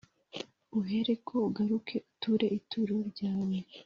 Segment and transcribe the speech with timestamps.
[0.79, 3.57] uhereko ugaruke uture ituro ryawe